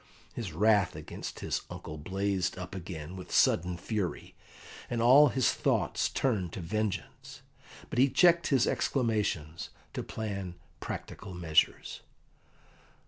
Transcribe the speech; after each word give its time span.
His 0.33 0.51
wrath 0.51 0.95
against 0.95 1.41
his 1.41 1.61
uncle 1.69 1.99
blazed 1.99 2.57
up 2.57 2.73
again 2.73 3.15
with 3.15 3.31
sudden 3.31 3.77
fury, 3.77 4.33
and 4.89 4.99
all 4.99 5.27
his 5.27 5.53
thoughts 5.53 6.09
turned 6.09 6.53
to 6.53 6.59
vengeance. 6.59 7.43
But 7.91 7.99
he 7.99 8.09
checked 8.09 8.47
his 8.47 8.65
exclamations 8.65 9.69
to 9.93 10.01
plan 10.01 10.55
practical 10.79 11.35
measures. 11.35 12.01